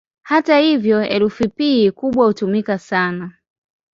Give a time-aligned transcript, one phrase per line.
[0.23, 3.31] Hata hivyo, herufi "P" kubwa hutumika sana.